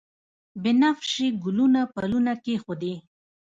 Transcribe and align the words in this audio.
بنفشیې 0.61 1.27
ګلونه 1.43 1.81
پلونه 1.93 2.33
کښیږدي 2.43 2.93